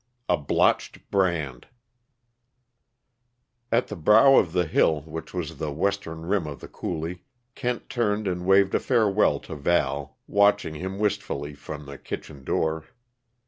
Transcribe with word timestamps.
A 0.27 0.35
BLOTCHED 0.35 1.11
BRAND 1.11 1.67
At 3.71 3.87
the 3.87 3.95
brow 3.95 4.37
of 4.37 4.51
the 4.51 4.65
hill, 4.65 5.01
which 5.01 5.31
was 5.31 5.59
the 5.59 5.71
western 5.71 6.25
rim 6.25 6.47
of 6.47 6.59
the 6.59 6.67
coulee, 6.67 7.21
Kent 7.53 7.87
turned 7.87 8.27
and 8.27 8.43
waved 8.47 8.73
a 8.73 8.79
farewell 8.79 9.39
to 9.41 9.55
Val, 9.55 10.17
watching 10.25 10.73
him 10.73 10.97
wistfully 10.97 11.53
from 11.53 11.85
the 11.85 11.99
kitchen 11.99 12.43
door. 12.43 12.85